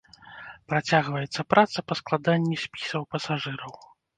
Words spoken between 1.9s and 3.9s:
складанні спісаў пасажыраў.